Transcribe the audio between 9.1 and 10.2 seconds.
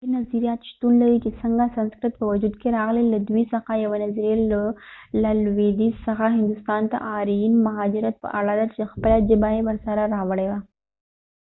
ژبه یې ورسره